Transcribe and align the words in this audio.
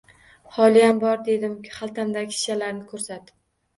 —Ho‘liyam 0.55 1.01
bor,— 1.03 1.21
dedim 1.29 1.53
xaltamdagi 1.75 2.35
shishalarni 2.39 2.87
ko‘rsatib. 2.95 3.37